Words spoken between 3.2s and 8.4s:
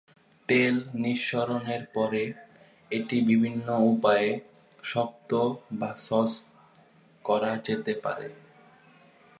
বিভিন্ন উপায়ে শক্ত বা সস করা যেতে পারে।